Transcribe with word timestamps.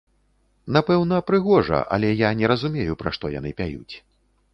Напэўна, 0.77 1.19
прыгожа, 1.27 1.79
але 1.97 2.09
я 2.21 2.29
не 2.39 2.49
разумею, 2.53 2.97
пра 3.03 3.09
што 3.19 3.25
яны 3.39 3.53
пяюць. 3.61 3.95